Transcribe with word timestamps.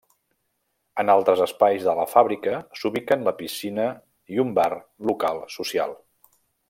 En 1.01 1.11
altres 1.15 1.43
espais 1.45 1.85
de 1.89 1.93
la 1.99 2.07
fàbrica 2.13 2.61
s'ubiquen 2.79 3.27
la 3.29 3.35
piscina 3.43 3.85
i 4.37 4.43
un 4.45 4.57
bar 4.61 4.69
local 5.11 5.45
social. 5.59 5.95